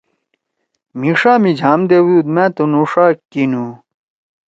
[0.99, 3.65] مھی ݜا می جھام دیؤدُود۔ مے تُنُو ݜا کینُو۔